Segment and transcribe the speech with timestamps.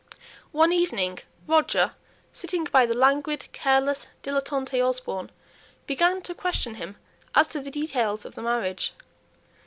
[0.51, 1.93] One evening Roger,
[2.33, 5.29] sitting by the languid, careless, dilettante Osborne,
[5.85, 6.97] began to question him
[7.35, 8.93] as to the details of the marriage.